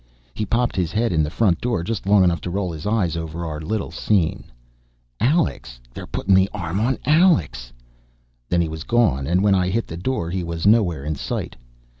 He 0.33 0.47
popped 0.47 0.75
his 0.75 0.91
head 0.91 1.11
in 1.13 1.21
the 1.21 1.29
front 1.29 1.61
door 1.61 1.83
just 1.83 2.07
long 2.07 2.23
enough 2.23 2.41
to 2.41 2.49
roll 2.49 2.71
his 2.71 2.87
eyes 2.87 3.15
over 3.15 3.45
our 3.45 3.61
little 3.61 3.91
scene. 3.91 4.45
"Alex... 5.19 5.79
they're 5.93 6.07
puttin' 6.07 6.33
the 6.33 6.49
arm 6.55 6.79
on 6.79 6.97
Alex!" 7.05 7.71
Then 8.49 8.61
he 8.61 8.67
was 8.67 8.83
gone 8.83 9.27
and 9.27 9.43
when 9.43 9.53
I 9.53 9.69
hit 9.69 9.85
the 9.85 9.97
door 9.97 10.31
he 10.31 10.43
was 10.43 10.65
nowhere 10.65 11.05
in 11.05 11.13
sight. 11.13 11.55